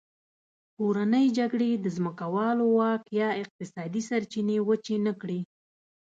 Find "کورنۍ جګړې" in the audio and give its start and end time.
0.77-1.71